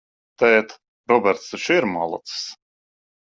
Tēt, 0.43 0.71
Roberts 1.13 1.45
taču 1.51 1.77
ir 1.81 1.87
malacis? 1.93 2.41